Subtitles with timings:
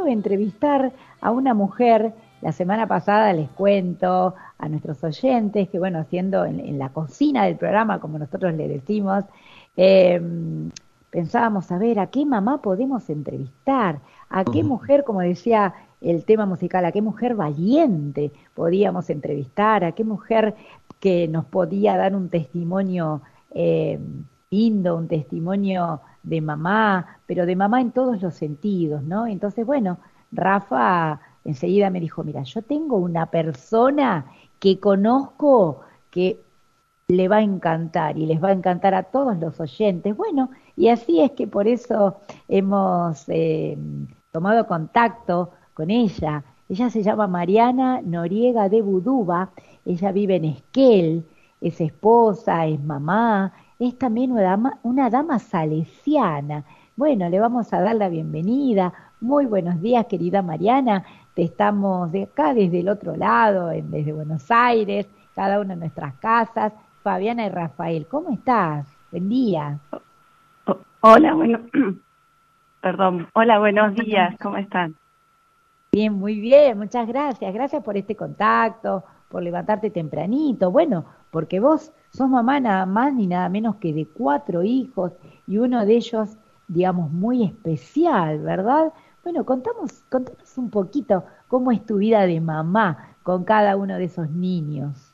[0.00, 2.12] quiero entrevistar a una mujer.
[2.40, 7.56] La semana pasada les cuento a nuestros oyentes que, bueno, haciendo en, la cocina del
[7.56, 9.24] programa, como nosotros le decimos,
[9.76, 10.70] em,
[11.10, 14.00] pensábamos a ver a qué mamá podemos entrevistar,
[14.30, 19.92] a qué mujer, como decía el tema musical, a qué mujer valiente podíamos entrevistar, a
[19.92, 20.54] qué mujer
[20.98, 23.20] que nos podía dar un testimonio
[23.54, 23.98] eh,
[24.50, 29.26] lindo, un testimonio de mamá, pero de mamá en todos los sentidos, ¿no?
[29.26, 29.98] Entonces, bueno,
[30.32, 34.26] Rafa enseguida me dijo, mira, yo tengo una persona
[34.58, 36.40] que conozco que
[37.08, 40.16] le va a encantar y les va a encantar a todos los oyentes.
[40.16, 43.76] Bueno, y así es que por eso hemos eh,
[44.30, 46.44] tomado contacto con ella.
[46.68, 49.50] Ella se llama Mariana Noriega de Buduba,
[49.84, 51.24] ella vive en Esquel,
[51.60, 56.64] es esposa, es mamá, es también una dama, una dama salesiana.
[56.96, 58.92] Bueno, le vamos a dar la bienvenida.
[59.22, 61.02] Muy buenos días, querida Mariana.
[61.34, 66.14] Te estamos de acá, desde el otro lado, desde Buenos Aires, cada una de nuestras
[66.16, 66.74] casas.
[67.02, 68.86] Fabiana y Rafael, ¿cómo estás?
[69.10, 69.78] Buen día.
[71.00, 71.60] Hola, bueno,
[72.82, 73.28] perdón.
[73.32, 74.36] Hola, buenos días.
[74.42, 74.94] ¿Cómo están?
[75.92, 76.76] Bien, muy bien.
[76.76, 77.54] Muchas gracias.
[77.54, 80.70] Gracias por este contacto, por levantarte tempranito.
[80.70, 85.12] Bueno, porque vos sos mamá nada más ni nada menos que de cuatro hijos
[85.46, 86.36] y uno de ellos,
[86.68, 88.92] digamos, muy especial, ¿verdad?
[89.22, 94.04] Bueno, contamos, contanos un poquito cómo es tu vida de mamá con cada uno de
[94.04, 95.12] esos niños.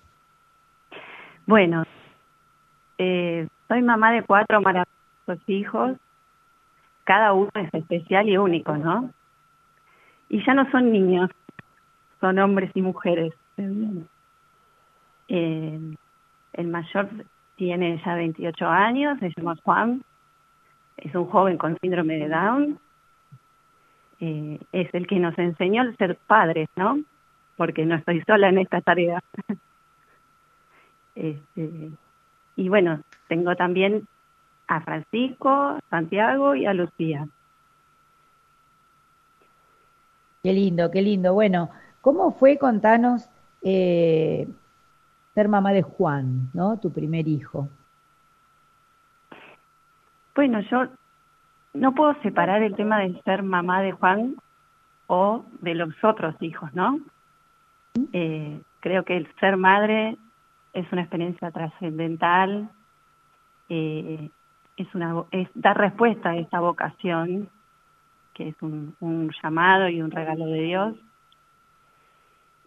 [1.46, 1.84] Bueno,
[2.98, 5.96] eh, soy mamá de cuatro maravillosos hijos,
[7.04, 9.10] cada uno es especial y único, ¿no?
[10.28, 11.30] Y ya no son niños,
[12.20, 13.32] son hombres y mujeres.
[15.28, 15.96] Eh,
[16.56, 17.08] el mayor
[17.56, 20.02] tiene ya 28 años, se llama Juan,
[20.96, 22.78] es un joven con síndrome de Down.
[24.20, 26.98] Eh, es el que nos enseñó a ser padres, ¿no?
[27.56, 29.22] Porque no estoy sola en esta tarea.
[31.14, 31.90] este,
[32.56, 34.06] y bueno, tengo también
[34.68, 37.26] a Francisco, Santiago y a Lucía.
[40.42, 41.34] Qué lindo, qué lindo.
[41.34, 42.56] Bueno, ¿cómo fue?
[42.56, 43.28] Contanos
[43.62, 44.48] eh,
[45.36, 46.78] ser mamá de Juan, ¿no?
[46.80, 47.68] Tu primer hijo.
[50.34, 50.86] Bueno, yo
[51.74, 54.36] no puedo separar el tema de ser mamá de Juan
[55.08, 57.00] o de los otros hijos, ¿no?
[58.14, 60.16] Eh, creo que el ser madre
[60.72, 62.70] es una experiencia trascendental,
[63.68, 64.30] eh,
[64.78, 67.50] es una es dar respuesta a esta vocación
[68.32, 70.94] que es un llamado y un regalo de Dios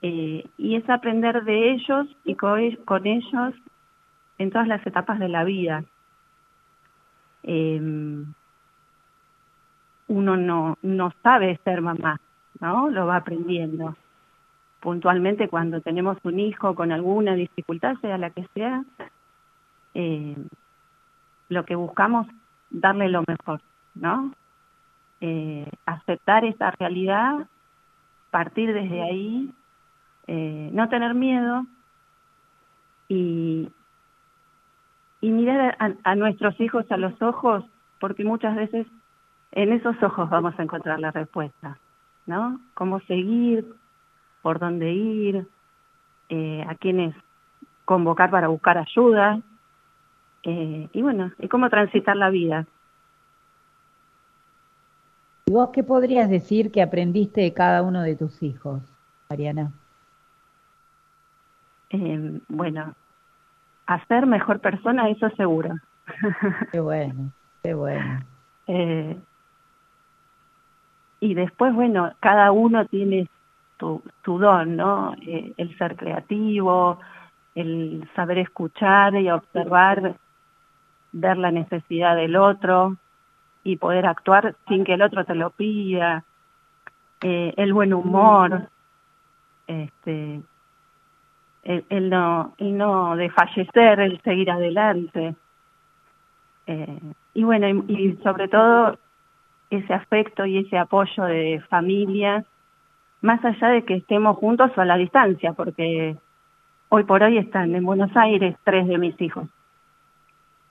[0.01, 3.53] eh, y es aprender de ellos y con, ellos
[4.37, 5.83] en todas las etapas de la vida.
[7.43, 8.33] Em,
[10.07, 12.19] uno no, no sabe ser mamá,
[12.59, 12.89] ¿no?
[12.89, 13.95] Lo va aprendiendo.
[14.79, 18.83] Puntualmente cuando tenemos un hijo con alguna dificultad, sea la que sea,
[19.93, 20.38] eh,
[21.49, 22.27] lo que buscamos
[22.69, 23.59] darle lo mejor,
[23.95, 24.33] ¿no?
[25.19, 27.47] Eh, aceptar esa realidad,
[28.31, 29.53] partir desde ahí
[30.31, 31.66] eh, no tener miedo
[33.07, 33.67] y,
[35.22, 37.66] y mirar a, nuestros hijos a los ojos,
[38.00, 38.85] porque muchas veces
[39.53, 41.79] en esos ojos vamos a encontrar la respuesta,
[42.28, 42.62] ¿no?
[42.75, 43.73] Cómo seguir,
[44.44, 45.47] por dónde ir,
[46.29, 47.16] eh, a quiénes
[47.85, 49.41] convocar para buscar ayuda,
[50.44, 52.68] eh, y bueno, y cómo transitar la vida.
[55.47, 58.84] ¿Y vos qué podrías decir que aprendiste de cada uno de tus hijos,
[59.28, 59.72] Mariana?
[61.89, 62.94] Eh, bueno,
[63.85, 65.75] hacer mejor persona, eso seguro.
[66.72, 67.31] Qué bueno,
[67.63, 68.19] qué bueno.
[68.72, 69.17] Eh,
[71.19, 73.27] y después, bueno, cada uno tiene
[73.77, 75.16] tu, don, ¿no?
[75.25, 77.00] Eh, el ser creativo,
[77.55, 80.16] el saber escuchar y observar,
[81.11, 82.97] ver la necesidad del otro
[83.63, 86.23] y poder actuar sin que el otro te lo pida,
[87.21, 88.69] eh, el buen humor,
[89.68, 90.41] este,
[91.63, 95.35] el, no, el no desfallecer, el seguir adelante.
[96.67, 97.00] Eh,
[97.33, 98.97] y bueno, y, sobre todo
[99.69, 102.45] ese afecto y ese apoyo de familia,
[103.21, 106.15] más allá de que estemos juntos o a la distancia, porque
[106.89, 109.47] hoy por hoy están en Buenos Aires tres de mis hijos.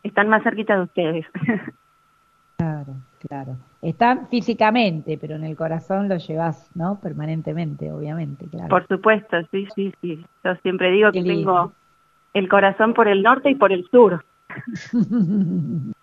[0.02, 1.26] Están más cerquita de ustedes.
[2.58, 2.94] Claro,
[3.26, 3.56] claro.
[3.80, 6.98] Están físicamente, pero en el corazón lo llevas, ¿no?
[7.00, 8.68] Permanentemente, obviamente, claro.
[8.68, 10.24] Por supuesto, sí, sí, sí.
[10.44, 11.72] Yo siempre digo que tengo
[12.34, 14.24] el corazón por el norte y por el sur.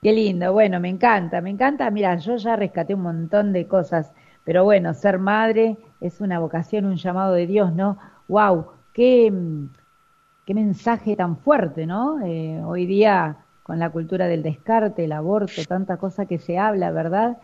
[0.00, 1.90] Qué lindo, bueno, me encanta, me encanta.
[1.90, 4.14] Mira, yo ya rescaté un montón de cosas
[4.48, 7.98] pero bueno, ser madre es una vocación, un llamado de Dios, ¿no?
[8.28, 8.68] ¡Wow!
[8.94, 9.30] ¡Qué,
[10.46, 12.18] qué mensaje tan fuerte, ¿no?
[12.24, 13.36] Eh, hoy día,
[13.68, 17.36] con la cultura del descarte, el aborto, tanta cosa que se habla, ¿verdad?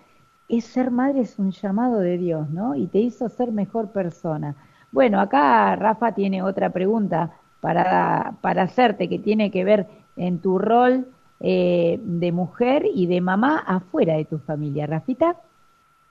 [0.48, 2.74] Es ser madre es un llamado de Dios, ¿no?
[2.74, 4.56] Y te hizo ser mejor persona.
[4.90, 9.86] Bueno, acá Rafa tiene otra pregunta para, para hacerte que tiene que ver
[10.16, 11.06] en tu rol
[11.40, 14.86] eh, de mujer y de mamá afuera de tu familia.
[14.86, 15.36] Rafita.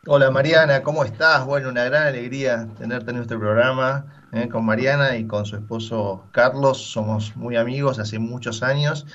[0.05, 1.43] Hola Mariana, ¿cómo estás?
[1.43, 6.27] Bueno, una gran alegría tenerte en este programa eh, con Mariana y con su esposo
[6.31, 6.91] Carlos.
[6.91, 9.07] Somos muy amigos hace muchos años,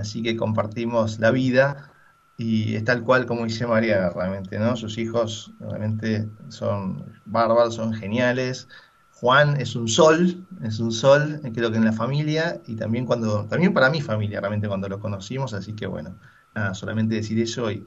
[0.00, 1.92] así que compartimos la vida
[2.36, 4.76] y es tal cual como dice Mariana realmente, ¿no?
[4.76, 8.68] Sus hijos realmente son bárbaros, son geniales.
[9.12, 13.44] Juan es un sol, es un sol, creo que en la familia y también cuando,
[13.46, 16.16] también para mi familia realmente cuando lo conocimos, así que bueno,
[16.54, 17.84] nada, solamente decir eso y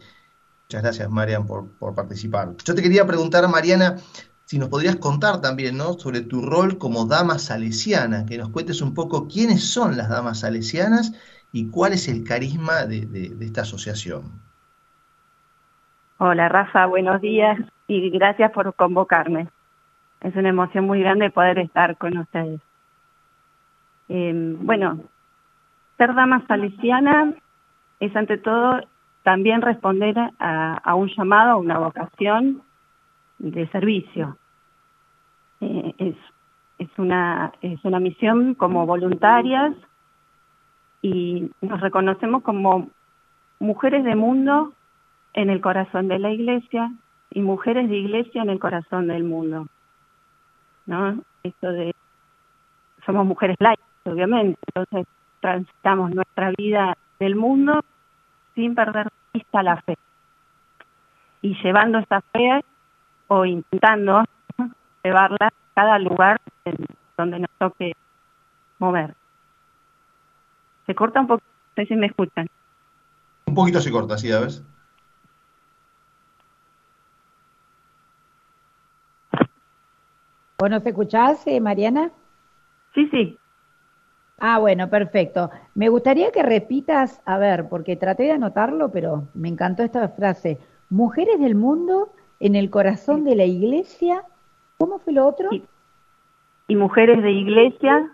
[0.74, 2.56] Muchas gracias, Marian, por, participar.
[2.66, 3.98] Yo te quería preguntar, Mariana,
[4.46, 6.00] si nos podrías contar también ¿no?
[6.00, 10.40] sobre tu rol como dama salesiana, que nos cuentes un poco quiénes son las damas
[10.40, 11.12] salesianas
[11.54, 14.24] y cuál es el carisma de, esta asociación.
[16.18, 19.48] Hola, Rafa, buenos días y gracias por convocarme.
[20.22, 22.60] Es una emoción muy grande poder estar con ustedes.
[24.10, 25.00] Em, bueno,
[25.98, 27.34] ser dama salesiana
[28.00, 28.82] es ante todo
[29.22, 32.64] también responder a, un llamado, a una vocación
[33.38, 34.38] de servicio.
[35.62, 36.16] Eh, es,
[36.80, 39.74] es, una, es una misión como voluntarias
[41.04, 42.90] y nos reconocemos como
[43.60, 44.74] mujeres de mundo
[45.34, 46.92] en el corazón de la iglesia
[47.30, 49.68] y mujeres de iglesia en el corazón del mundo.
[50.86, 51.22] ¿No?
[51.44, 51.94] Esto de
[53.06, 55.06] somos mujeres laicas, obviamente, entonces
[55.42, 57.82] transitamos nuestra vida del mundo
[58.56, 59.98] sin perder vista la fe.
[61.42, 62.64] Y llevando esa fe
[63.28, 64.24] o intentando
[65.04, 66.40] llevarla a cada lugar
[67.18, 67.92] donde nos toque
[68.80, 69.16] mover.
[70.94, 72.48] Se corta un poco, no sé si me escuchan.
[73.48, 74.52] Un poquito se corta, sí, a ver.
[80.60, 82.12] ¿Vos nos escuchás, eh, Mariana?
[82.94, 83.40] Sí, sí.
[84.38, 85.50] Ah, bueno, perfecto.
[85.74, 90.60] Me gustaría que repitas, a ver, porque traté de anotarlo, pero me encantó esta frase.
[90.92, 94.26] Mujeres del mundo en el corazón de la iglesia.
[94.78, 95.50] ¿Cómo fue lo otro?
[96.68, 98.12] Y, mujeres de iglesia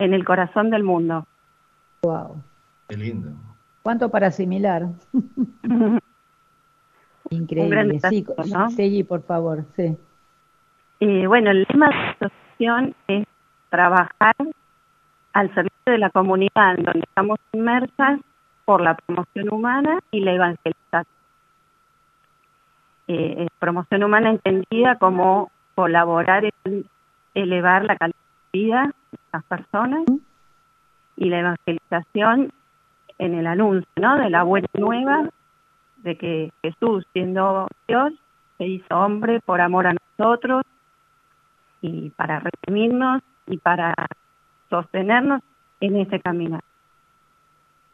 [0.00, 1.28] en el corazón del mundo.
[2.02, 2.42] Wow.
[2.88, 3.30] Qué lindo.
[3.82, 4.88] ¿Cuánto para asimilar?
[7.30, 8.00] Increíble.
[8.08, 8.26] sí,
[8.74, 9.64] seguí, por favor.
[9.76, 9.96] Sí.
[11.00, 13.26] Eh, bueno, el lema de la asociación es
[13.70, 14.34] trabajar
[15.32, 18.20] al servicio de la comunidad en donde estamos inmersas
[18.64, 21.06] por la promoción humana y la evangelización.
[23.08, 26.84] Eh, promoción humana entendida como colaborar en
[27.34, 28.16] elevar la calidad
[28.52, 30.04] de vida de las personas
[31.22, 32.52] y la evangelización
[33.18, 34.18] en el anuncio ¿no?
[34.18, 35.28] de la buena nueva
[35.98, 38.12] de que Jesús, siendo Dios,
[38.58, 40.64] se hizo hombre por amor a nosotros
[41.80, 43.94] y para redimirnos y para
[44.68, 45.42] sostenernos
[45.80, 46.58] en ese camino.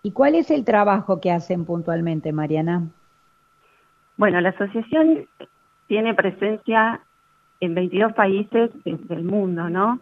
[0.03, 2.89] ¿Y cuál es el trabajo que hacen puntualmente, Mariana?
[4.17, 5.27] Bueno, la asociación
[5.87, 7.03] tiene presencia
[7.61, 10.01] en 22 países del mundo, ¿no?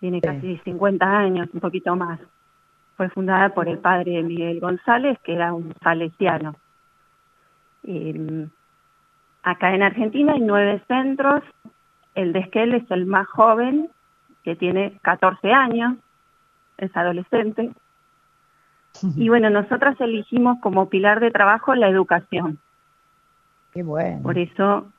[0.00, 2.20] Tiene casi 50 años, un poquito más.
[2.98, 6.56] Fue fundada por el padre Miguel González, que era un salesiano.
[7.84, 8.50] Em,
[9.42, 11.42] acá en Argentina hay nueve centros.
[12.14, 13.88] El de Esquel es el más joven,
[14.42, 15.94] que tiene 14 años
[16.78, 17.70] es adolescente.
[19.16, 22.58] Y bueno, nosotras elegimos como pilar de trabajo la educación.
[23.72, 24.22] Qué bueno.
[24.22, 24.90] Por eso,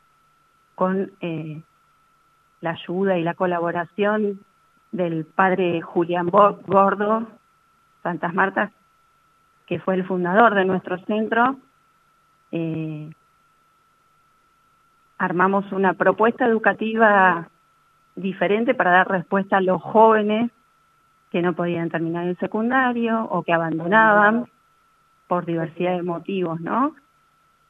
[0.76, 1.62] con eh,
[2.62, 4.40] la ayuda y la colaboración
[4.92, 7.28] del padre Julián Gordo,
[8.04, 8.72] Santas Martas,
[9.68, 11.58] que fue el fundador de nuestro centro,
[12.52, 13.12] eh,
[15.18, 17.50] armamos una propuesta educativa
[18.16, 20.52] diferente para dar respuesta a los jóvenes
[21.32, 24.48] que no podían terminar el secundario o que abandonaban
[25.28, 26.96] por diversidad de motivos, ¿no?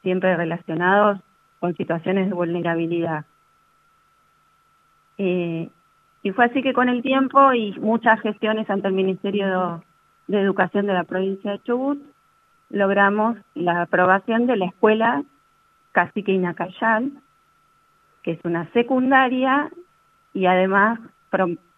[0.02, 1.20] Siempre relacionados
[1.58, 3.26] con situaciones de vulnerabilidad.
[5.18, 5.68] Eh,
[6.22, 9.82] y fue así que con el tiempo y muchas gestiones ante el Ministerio
[10.30, 12.00] de, Educación de la provincia de Chubut,
[12.70, 15.24] logramos la aprobación de la escuela
[15.92, 17.12] Cacique Inacayal,
[18.22, 19.70] que es una secundaria
[20.32, 21.00] y además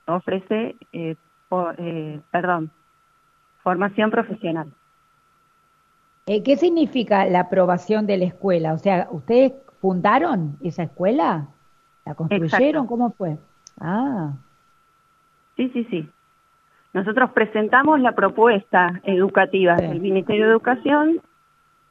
[0.07, 1.17] ofrece eh,
[1.79, 2.71] eh, perdón,
[3.63, 4.73] formación profesional.
[6.27, 8.73] Eh, ¿Qué significa la aprobación de la escuela?
[8.75, 11.49] O sea, ustedes fundaron esa escuela?
[12.05, 12.87] ¿La construyeron?
[12.87, 13.39] ¿Cómo fue?
[13.81, 14.33] Ah.
[15.57, 16.09] Sí, sí, sí.
[16.93, 21.21] Nosotros presentamos la propuesta educativa del Ministerio de Educación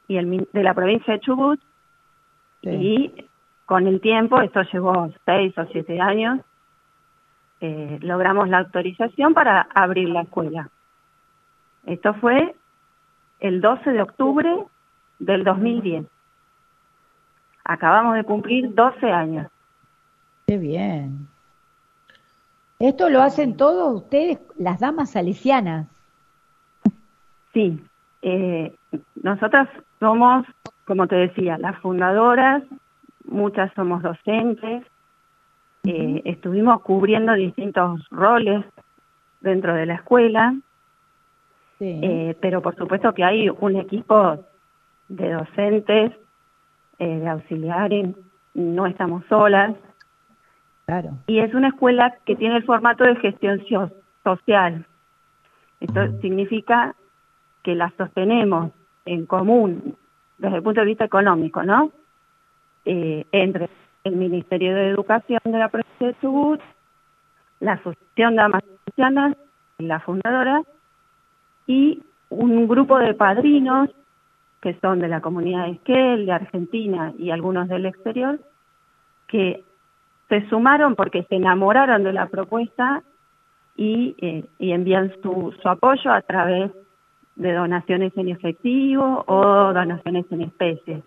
[0.06, 1.60] y el, de la provincia de Chubut
[2.62, 3.26] y
[3.66, 6.40] con el tiempo, esto llevó seis o siete años,
[7.60, 10.68] eh, logramos la autorización para abrir la escuela.
[11.86, 12.54] Esto fue
[13.40, 14.64] el 12 de octubre
[15.18, 16.06] del 2010.
[17.64, 19.46] Acabamos de cumplir 12 años.
[20.46, 21.28] Qué bien.
[22.82, 25.86] Esto lo hacen todos ustedes, las damas salesianas.
[27.54, 27.80] Sí,
[28.22, 28.74] eh,
[29.22, 29.68] nosotras
[30.00, 30.44] somos,
[30.84, 32.64] como te decía, las fundadoras,
[33.24, 34.84] muchas somos docentes,
[35.84, 38.64] eh, estuvimos cubriendo distintos roles
[39.40, 40.52] dentro de la escuela,
[41.78, 44.44] eh, pero por supuesto que hay un equipo
[45.06, 46.12] de docentes,
[46.98, 48.16] de auxiliares,
[48.54, 49.72] no estamos solas,
[51.26, 53.62] y es una escuela que tiene el formato de gestión
[54.24, 54.86] social.
[55.80, 56.94] Esto significa
[57.62, 58.72] que la sostenemos
[59.04, 59.96] en común
[60.38, 61.92] desde el punto de vista económico, ¿no?
[62.84, 63.70] Eh, entre
[64.04, 66.60] el Ministerio de Educación de la provincia de Chubut,
[67.60, 69.36] la Asociación de Amas Cristianas,
[69.78, 70.62] la fundadora,
[71.66, 73.90] y un grupo de padrinos
[74.60, 78.40] que son de la comunidad de Esquel, de Argentina y algunos del exterior,
[79.28, 79.64] que
[80.32, 83.02] se sumaron porque se enamoraron de la propuesta
[83.76, 86.70] y, eh, envían su, apoyo a través
[87.36, 91.04] de donaciones en efectivo o donaciones en especies.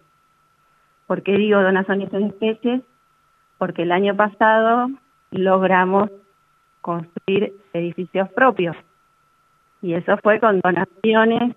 [1.08, 2.82] ¿Por qué digo donaciones en especies?
[3.58, 4.90] Porque el año pasado
[5.32, 6.12] logramos
[6.82, 8.76] construir edificios propios
[9.82, 11.56] y eso fue con donaciones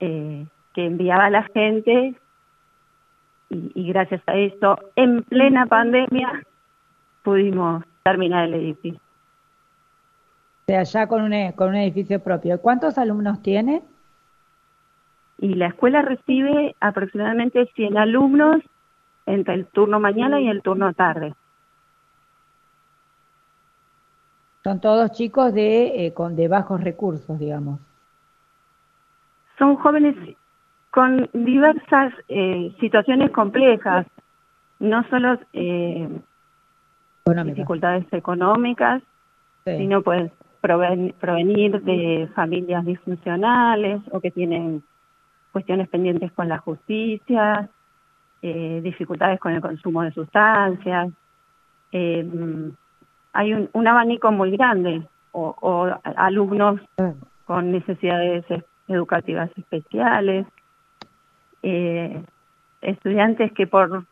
[0.00, 0.44] eh,
[0.74, 2.16] que enviaba la gente
[3.52, 6.42] y, gracias a eso, en plena pandemia,
[7.22, 9.00] pudimos terminar el edificio.
[10.62, 12.60] O sea, ya con un, con un edificio propio.
[12.60, 13.82] ¿Cuántos alumnos tiene?
[15.38, 18.62] Y la escuela recibe aproximadamente 100 alumnos
[19.26, 21.34] entre el turno mañana y el turno tarde.
[24.64, 27.80] Son todos chicos de, eh, con, de bajos recursos, digamos.
[29.58, 30.16] Son jóvenes
[30.92, 34.06] con diversas eh, situaciones complejas,
[34.78, 36.06] no solo eh,
[37.46, 39.02] dificultades económicas,
[39.64, 40.30] sino pues
[40.60, 44.82] provenir de familias disfuncionales o que tienen
[45.50, 47.70] cuestiones pendientes con la justicia,
[48.42, 51.08] eh, dificultades con el consumo de sustancias.
[53.32, 56.82] hay un, abanico muy grande o, o alumnos
[57.46, 58.44] con necesidades
[58.88, 60.46] educativas especiales,
[61.62, 62.22] eh,
[62.80, 64.04] estudiantes que por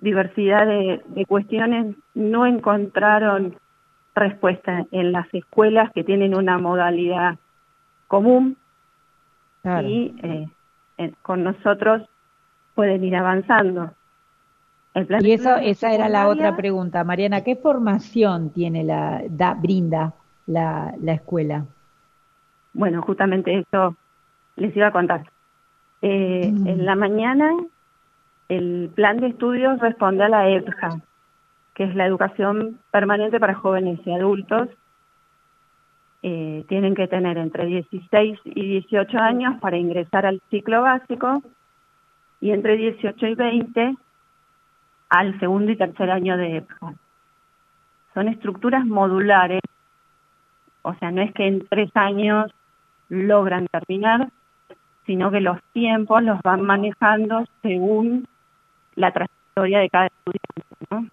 [0.00, 3.56] diversidad de, cuestiones no encontraron
[4.14, 7.36] respuesta en las escuelas que tienen una modalidad
[8.08, 8.56] común
[9.64, 12.02] y eh, con nosotros
[12.74, 13.92] pueden ir avanzando.
[14.94, 20.12] y eso, esa era la otra pregunta, Mariana, ¿qué formación tiene la da, brinda
[20.46, 21.64] la, la escuela?
[22.72, 23.96] Bueno, justamente eso
[24.56, 25.24] les iba a contar.
[26.06, 26.68] Eh, mm.
[26.68, 27.50] En la mañana
[28.50, 31.00] el plan de estudios responde a la EPJA,
[31.72, 34.68] que es la educación permanente para jóvenes y adultos.
[36.22, 41.42] Eh, tienen que tener entre 16 y 18 años para ingresar al ciclo básico
[42.38, 43.96] y entre 18 y 20
[45.08, 46.94] al segundo y tercer año de EPJA.
[48.12, 49.62] Son estructuras modulares,
[50.82, 52.52] o sea, no es que en tres años
[53.08, 54.28] logran terminar,
[55.06, 58.26] sino que los tiempos los van manejando según
[58.94, 60.86] la trayectoria de cada estudiante.
[60.90, 61.06] ¿no?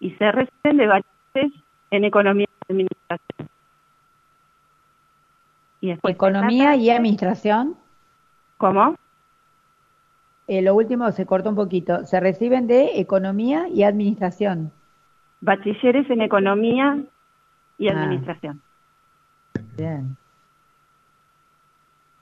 [0.00, 3.48] Y se reciben de bachilleres en economía y administración.
[5.80, 7.76] Y ¿Economía y administración?
[8.56, 8.96] ¿Cómo?
[10.46, 12.04] Eh, lo último se cortó un poquito.
[12.06, 14.72] Se reciben de economía y administración.
[15.40, 17.02] Bachilleres en economía
[17.78, 17.92] y ah.
[17.92, 18.62] administración.
[19.76, 20.16] Bien.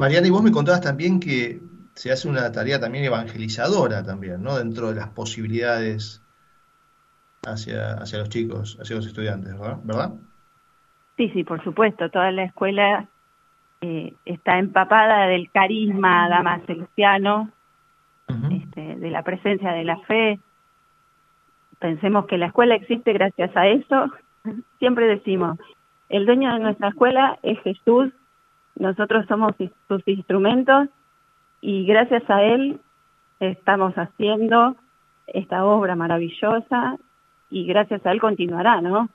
[0.03, 1.61] Mariana, y vos me contabas también que
[1.95, 4.59] se hace una tarea también evangelizadora también, ¿no?
[4.59, 6.21] Dentro de las posibilidades
[7.47, 10.11] hacia, hacia los chicos, hacia los estudiantes, ¿verdad?
[11.17, 12.11] Sí, sí, por supuesto.
[12.11, 13.07] Toda la escuela
[13.81, 17.53] eh, está empapada del carisma damasceniano,
[18.51, 20.41] este, de la presencia de la fe.
[21.79, 24.07] Pensemos que la escuela existe gracias a eso.
[24.81, 25.61] Siempre decimos,
[26.09, 28.13] el dueño de nuestra escuela es Jesús
[28.75, 29.53] nosotros somos
[29.89, 30.89] sus instrumentos
[31.61, 32.81] y gracias a él
[33.41, 34.77] estamos haciendo
[35.27, 36.97] esta obra maravillosa
[37.51, 39.09] y gracias a él continuará, ¿no?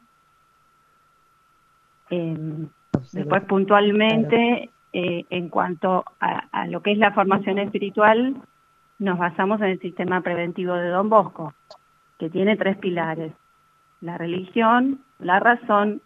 [2.09, 2.69] Em,
[3.11, 8.35] después puntualmente, eh, en cuanto a, lo que es la formación espiritual,
[8.99, 11.53] nos basamos en el sistema preventivo de Don Bosco,
[12.17, 13.33] que tiene tres pilares,
[14.01, 16.01] la religión, la razón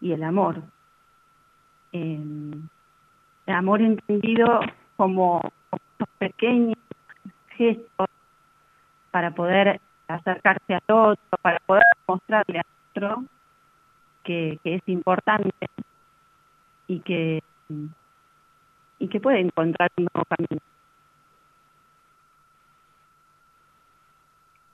[0.00, 0.62] y el amor.
[1.92, 2.68] Em,
[3.46, 4.60] el amor entendido
[4.96, 6.78] como, como pequeños
[7.56, 8.08] gestos
[9.10, 13.24] para poder acercarse al otro, para poder mostrarle al otro
[14.24, 15.50] que, es importante
[16.86, 17.42] y que
[18.98, 20.62] y que puede encontrar un nuevo camino.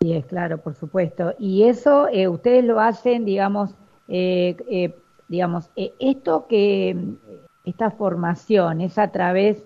[0.00, 1.34] Sí, es claro, por supuesto.
[1.38, 3.74] Y eso eh, ustedes lo hacen, digamos,
[4.06, 4.94] eh, eh,
[5.28, 6.96] digamos, esto que
[7.64, 9.62] esta formación es a través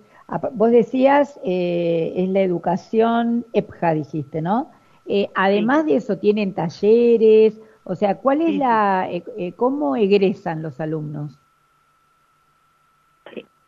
[0.54, 4.70] Vos decías, eh, es la educación EPJA, dijiste, ¿no?
[5.04, 7.60] Eh, además de eso, ¿tienen talleres?
[7.84, 11.38] O sea, ¿cuál es la, eh, cómo egresan los alumnos?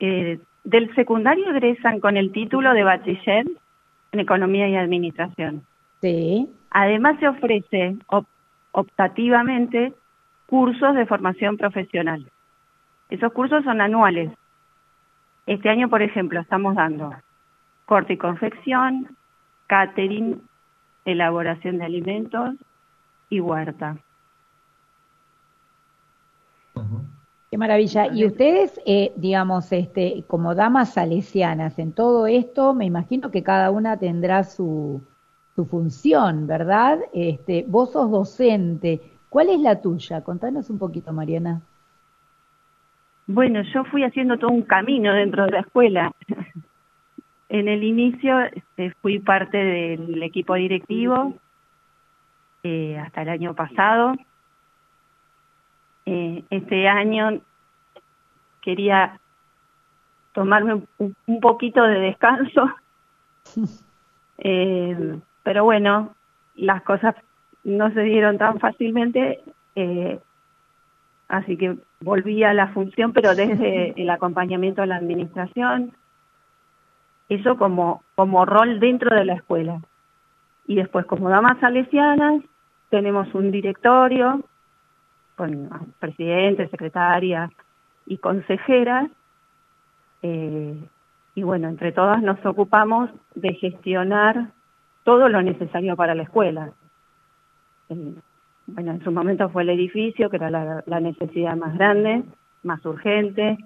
[0.01, 3.47] del secundario egresan con el título de bachiller
[4.13, 5.63] en Economía y Administración.
[6.03, 6.51] Sí.
[6.71, 7.97] Además se ofrece
[8.73, 9.95] optativamente
[10.47, 12.31] cursos de formación profesional.
[13.11, 14.31] Esos cursos son anuales,
[15.47, 17.15] este año, por ejemplo, estamos dando
[17.85, 19.17] corte y confección,
[19.67, 20.41] catering,
[21.05, 22.55] elaboración de alimentos
[23.29, 23.99] y huerta.
[27.51, 28.07] Qué maravilla.
[28.07, 33.71] Y ustedes, eh, digamos, este, como damas salesianas, en todo esto, me imagino que cada
[33.71, 35.03] una tendrá su,
[35.55, 36.99] su función, ¿verdad?
[37.13, 39.14] Este, vos sos docente.
[39.35, 40.23] ¿Cuál es la tuya?
[40.23, 41.61] Contanos un poquito, Mariana.
[43.27, 46.13] Bueno, yo fui haciendo todo un camino dentro de la escuela.
[47.49, 51.35] en el inicio este, fui parte del equipo directivo
[52.63, 54.15] eh, hasta el año pasado.
[56.07, 57.41] Eh, este año
[58.63, 59.19] quería
[60.33, 62.71] tomarme un, poquito de descanso,
[64.39, 66.15] eh, pero bueno,
[66.55, 67.17] las cosas
[67.65, 69.41] no se dieron tan fácilmente.
[69.75, 70.19] Eh,
[71.29, 75.93] Así que volví a la función, pero desde el acompañamiento a la administración,
[77.29, 79.81] eso como, como rol dentro de la escuela.
[80.67, 82.43] Y después, como damas salesianas,
[82.91, 84.45] tenemos un directorio
[85.37, 87.51] con presidente, secretaria
[88.07, 89.11] y consejeras.
[90.23, 90.77] Eh,
[91.35, 94.51] y bueno, entre todas nos ocupamos de gestionar
[95.03, 96.73] todo lo necesario para la escuela
[97.89, 102.25] bueno, en su momento fue el edificio, que era la, necesidad más grande,
[102.63, 103.59] más urgente,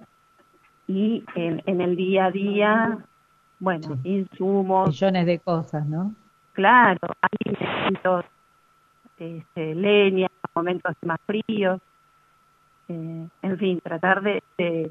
[0.87, 2.99] y en, el día a día,
[3.59, 4.89] bueno, insumos.
[4.89, 6.15] Millones de cosas, ¿no?
[6.53, 8.25] Claro, alimentos,
[9.19, 11.81] este, leña, momentos más fríos,
[12.89, 14.91] eh, en fin, tratar de, de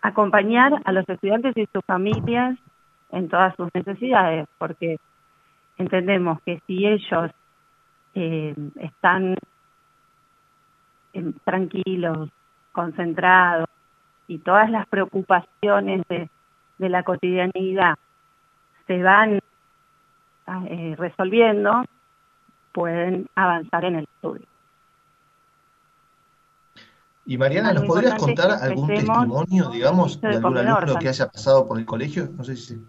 [0.00, 2.56] acompañar a los estudiantes y sus familias
[3.10, 4.98] en todas sus necesidades, porque
[5.76, 7.30] entendemos que si ellos
[8.20, 9.36] eh, están
[11.12, 12.28] eh, tranquilos,
[12.72, 13.68] concentrados
[14.26, 16.28] y todas las preocupaciones de,
[16.78, 17.94] la cotidianidad
[18.88, 19.38] se van
[20.68, 21.84] eh, resolviendo,
[22.72, 24.46] pueden avanzar en el estudio.
[27.24, 31.78] Y Mariana, ¿nos podrías contar algún testimonio, digamos, de algún alumno que haya pasado por
[31.78, 32.28] el colegio?
[32.36, 32.84] No sé si...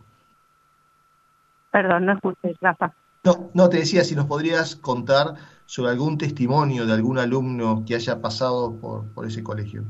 [1.69, 2.95] Perdón, no escuché, Rafa.
[3.23, 7.95] No, no, te decía si nos podrías contar sobre algún testimonio de algún alumno que
[7.95, 9.83] haya pasado por, por ese colegio.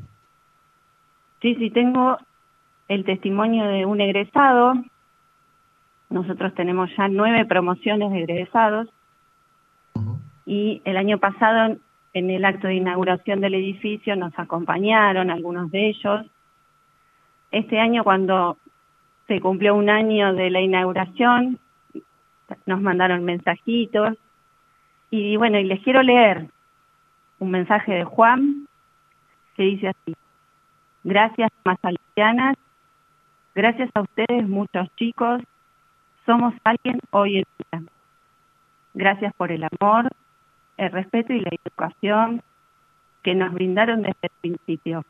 [1.42, 2.18] Sí, sí, tengo
[2.88, 4.74] el testimonio de un egresado.
[6.10, 8.89] Nosotros tenemos ya nueve promociones de egresados
[10.50, 11.78] y el año pasado
[12.13, 16.26] en el acto de inauguración del edificio nos acompañaron algunos de ellos.
[17.52, 18.58] Este año cuando
[19.28, 21.60] se cumplió un año de la inauguración,
[22.66, 24.18] nos mandaron mensajitos.
[25.12, 26.48] Y bueno, y les quiero leer
[27.40, 28.68] un mensaje de Juan
[29.56, 30.16] que dice así.
[31.04, 32.56] Gracias, Mazalicianas.
[33.56, 35.42] Gracias a ustedes, muchos chicos.
[36.26, 37.92] Somos alguien hoy en día.
[38.94, 40.10] Gracias por el amor,
[40.78, 42.42] el respeto y la educación
[43.24, 45.04] que nos brindaron desde el principio.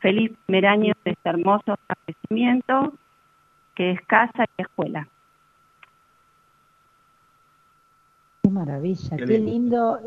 [0.00, 2.94] Feliz primer año de este hermoso establecimiento
[3.74, 5.08] que es casa y escuela.
[8.42, 9.98] Qué maravilla, qué, lindo.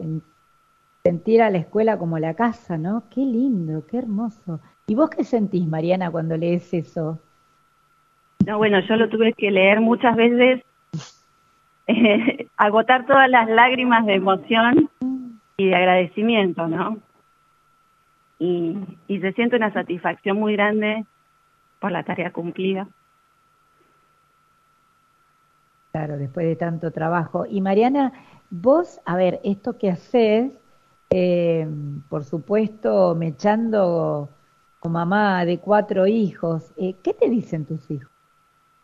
[1.04, 3.04] sentir a la escuela como la casa, ¿no?
[3.10, 4.60] Qué lindo, qué hermoso.
[4.88, 7.20] ¿Y vos qué sentís, Mariana, cuando lees eso?
[8.46, 10.64] No, bueno, yo lo tuve que leer muchas veces
[11.88, 14.90] eh, agotar todas las lágrimas de emoción
[15.58, 16.98] y de agradecimiento, ¿no?
[18.40, 18.76] Y,
[19.08, 21.06] y se siente una satisfacción muy grande
[21.80, 22.88] por la tarea cumplida.
[25.92, 27.46] Claro, después de tanto trabajo.
[27.50, 28.14] Y Mariana,
[28.50, 30.58] vos, a ver, esto que haces,
[31.10, 31.68] eh,
[32.10, 34.30] por supuesto, me echando
[34.80, 38.10] como mamá de cuatro hijos, eh, ¿qué te dicen tus hijos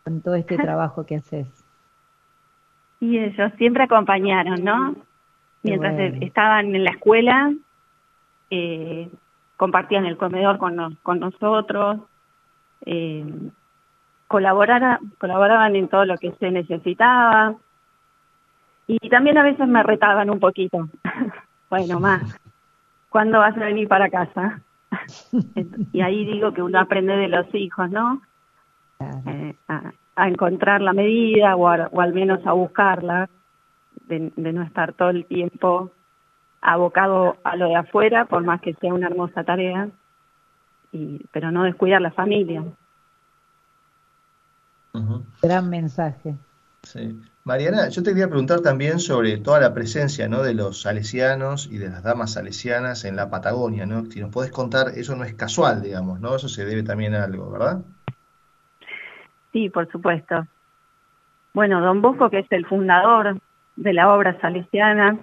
[0.04, 1.48] con todo este trabajo que haces?
[3.00, 4.94] Y ellos siempre acompañaron, ¿no?
[5.62, 7.52] Mientras estaban en la escuela,
[8.50, 9.10] eh,
[9.56, 12.00] compartían el comedor con, con nosotros,
[12.86, 13.24] eh,
[14.28, 17.56] colaboraban en todo lo que se necesitaba
[18.88, 20.88] y también a veces me retaban un poquito.
[21.70, 22.40] bueno, más,
[23.10, 24.62] ¿cuándo vas a venir para casa?
[25.92, 28.22] y ahí digo que uno aprende de los hijos, ¿no?
[29.26, 29.92] Eh, a,
[30.26, 33.28] encontrar la medida o, al menos a buscarla,
[34.06, 35.92] de, no estar todo el tiempo
[36.60, 39.88] abocado a lo de afuera, por más que sea una hermosa tarea,
[40.90, 42.64] y, pero no descuidar la familia.
[45.42, 46.34] Gran mensaje.
[46.82, 47.20] Sí.
[47.44, 50.42] Mariana, yo te quería preguntar también sobre toda la presencia ¿no?
[50.42, 54.04] de los salesianos y de las damas salesianas en la Patagonia, ¿no?
[54.04, 56.36] Si nos podés contar, eso no es casual, digamos, ¿no?
[56.36, 57.80] Eso se debe también a algo, ¿verdad?
[59.52, 60.46] Sí, por supuesto.
[61.54, 63.38] Bueno, don Bosco, que es el fundador
[63.76, 65.18] de la obra salesiana,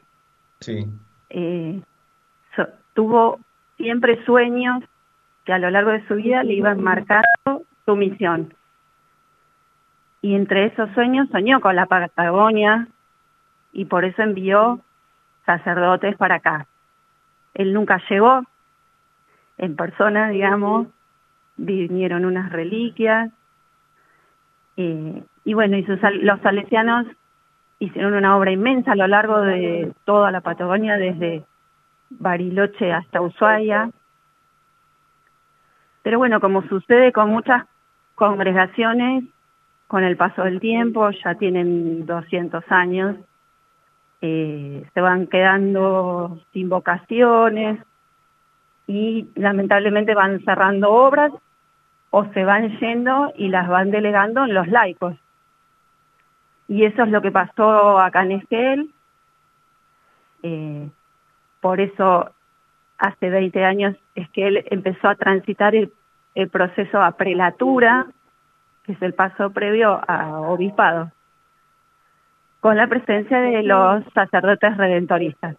[0.61, 0.87] sí.
[1.29, 1.79] Eh,
[2.95, 3.39] tuvo
[3.77, 4.83] siempre sueños
[5.43, 8.51] que a lo largo de su vida le iban marcando su misión
[10.25, 12.87] y entre esos sueños soñó con la Patagonia
[13.71, 14.79] y por eso envió
[15.45, 16.65] sacerdotes para acá.
[17.53, 18.41] Él nunca llegó
[19.59, 20.87] en persona, digamos,
[21.57, 23.31] vinieron unas reliquias
[24.77, 27.05] eh, y bueno, y los salesianos
[27.77, 31.43] hicieron una obra inmensa a lo largo de toda la Patagonia, desde
[32.09, 33.91] Bariloche hasta Ushuaia.
[36.01, 37.65] Pero bueno, como sucede con muchas
[38.15, 39.25] congregaciones,
[39.87, 43.17] con el paso del tiempo, ya tienen 200 años,
[44.21, 47.79] eh, se van quedando sin vocaciones
[48.87, 51.31] y lamentablemente van cerrando obras
[52.09, 55.15] o se van yendo y las van delegando en los laicos.
[56.67, 58.89] Y eso es lo que pasó acá en Esquel.
[60.41, 60.89] Eh,
[61.61, 62.31] por eso
[62.97, 65.91] hace 20 años Esquel empezó a transitar el,
[66.33, 68.07] el proceso a prelatura,
[68.85, 71.11] que es el paso previo a obispado,
[72.59, 75.55] con la presencia de los sacerdotes redentoristas.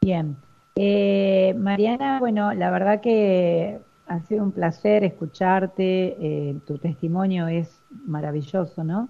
[0.00, 0.36] Bien.
[0.76, 7.82] Eh, Mariana, bueno, la verdad que ha sido un placer escucharte, eh, tu testimonio es
[8.06, 9.08] maravilloso, ¿no?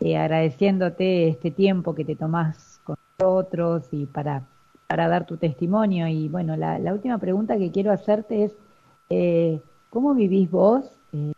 [0.00, 4.42] Eh, agradeciéndote este tiempo que te tomás con nosotros y para
[4.86, 6.06] para dar tu testimonio.
[6.08, 8.56] Y bueno, la, última pregunta que quiero hacerte es,
[9.10, 11.32] eh, ¿cómo vivís vos eh,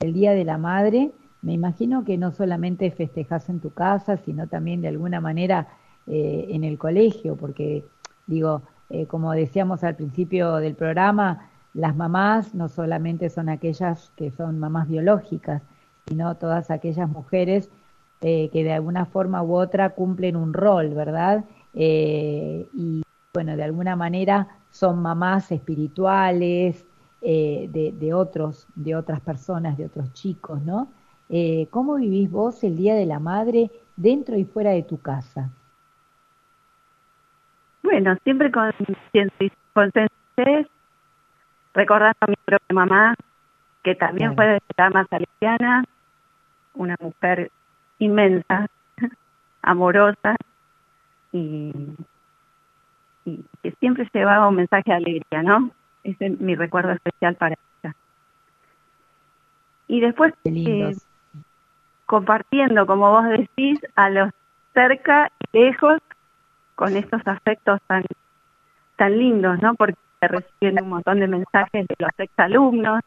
[0.00, 1.12] el Día de la Madre?
[1.42, 5.68] Me imagino que no solamente festejás en tu casa, sino también de alguna manera
[6.06, 7.84] eh, en el colegio, porque
[8.26, 8.62] digo,
[9.08, 14.88] como decíamos al principio del programa, las mamás no solamente son aquellas que son mamás
[14.88, 15.62] biológicas,
[16.06, 17.70] sino todas aquellas mujeres
[18.20, 21.44] que de alguna forma u otra cumplen un rol, ¿verdad?
[21.74, 26.86] Eh, y bueno, de alguna manera son mamás espirituales
[27.20, 30.92] eh, de, otros, de otras personas, de otros chicos, ¿no?
[31.28, 35.50] Eh, ¿Cómo vivís vos el Día de la Madre dentro y fuera de tu casa?
[37.82, 38.72] Bueno, siempre con,
[41.74, 43.14] recordando a mi propia mamá,
[43.82, 45.84] que también fue de dama salesiana,
[46.74, 47.50] una mujer
[47.98, 48.68] inmensa,
[49.62, 50.36] amorosa,
[51.34, 51.72] y,
[53.62, 55.70] que siempre llevaba un mensaje de alegría, ¿no?
[56.04, 57.94] Ese es mi recuerdo especial para ella.
[59.88, 60.94] Y después, eh,
[62.06, 64.30] compartiendo, como vos decís, a los
[64.74, 66.00] cerca y lejos
[66.74, 68.04] con estos afectos tan,
[68.96, 69.74] tan lindos, ¿no?
[69.74, 73.00] Porque reciben un montón de mensajes de los exalumnos.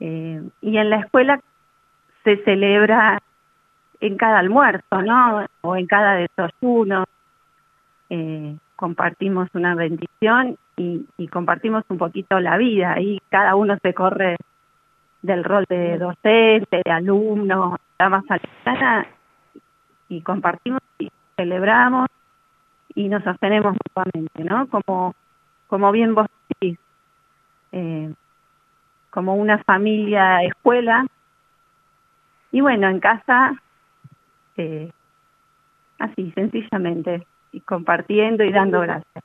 [0.00, 1.40] Eh, y en la escuela
[2.24, 3.22] se celebra
[4.00, 5.46] en cada almuerzo, ¿no?
[5.62, 7.04] O en cada desayuno.
[8.08, 12.98] Eh, compartimos una bendición y, compartimos un poquito la vida.
[13.00, 14.36] y cada uno se corre
[15.22, 19.06] del rol de docente, de alumno, más salesiana,
[20.08, 22.08] y compartimos y celebramos
[22.94, 24.66] y nos sostenemos mutuamente, ¿no?
[24.68, 25.14] Como,
[25.68, 26.78] como bien vos decís.
[27.72, 28.12] Eh,
[29.10, 31.04] como una familia escuela.
[32.52, 33.60] Y bueno, en casa,
[34.60, 34.92] eh,
[35.98, 39.24] así, sencillamente, y compartiendo y dando gracias.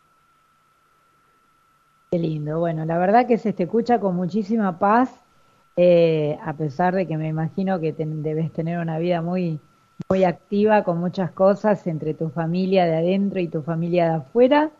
[2.11, 2.59] Qué lindo.
[2.59, 5.23] Bueno, la verdad que se te escucha con muchísima paz,
[5.75, 9.59] eh, a pesar de que me imagino que debes tener una vida muy,
[10.09, 14.71] muy activa con muchas cosas entre tu familia de adentro y tu familia de afuera.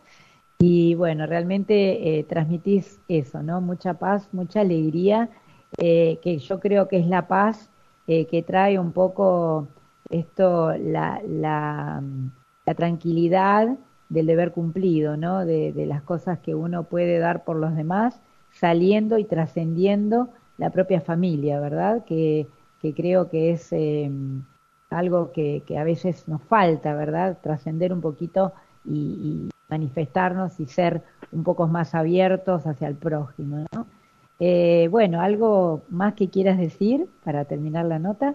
[0.58, 3.60] Y bueno, realmente eh, transmitís eso, ¿no?
[3.60, 5.28] Mucha paz, mucha alegría,
[5.76, 7.70] eh, que yo creo que es la paz
[8.06, 9.68] eh, que trae un poco
[10.10, 12.02] esto, la, la,
[12.76, 13.76] tranquilidad
[14.08, 15.44] del deber cumplido, ¿no?
[15.44, 18.20] De, de, las cosas que uno puede dar por los demás,
[18.52, 22.04] saliendo y trascendiendo la propia familia, ¿verdad?
[22.04, 22.46] Que,
[22.80, 23.72] que creo que es
[24.90, 27.38] algo que, que, a veces nos falta, ¿verdad?
[27.42, 28.52] Trascender un poquito
[28.84, 33.66] y, y manifestarnos y ser un poco más abiertos hacia el prójimo.
[33.72, 33.86] ¿no?
[34.38, 38.34] Eh, bueno, ¿algo más que quieras decir para terminar la nota?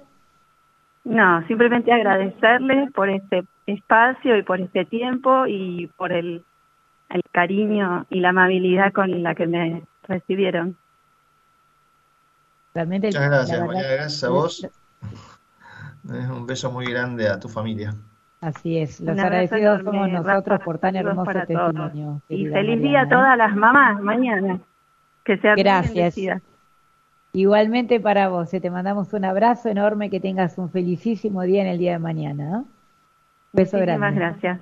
[1.03, 6.43] No, simplemente agradecerles por este espacio y por este tiempo y por el,
[7.09, 10.77] el cariño y la amabilidad con la que me recibieron.
[12.73, 14.67] Realmente, Muchas gracias, María, gracias a vos.
[16.03, 17.93] Un beso muy grande a tu familia.
[18.39, 22.21] Así es, los agradecidos somos nosotros por tan hermoso testimonio.
[22.27, 24.59] Y feliz día a todas las mamás mañana.
[25.23, 26.41] Que sea Gracias.
[27.33, 31.77] Igualmente para vos, te mandamos un abrazo enorme, que tengas un felicísimo día en el
[31.77, 32.65] día de mañana.
[33.53, 34.07] Beso grande.
[34.07, 34.61] Muchísimas gracias.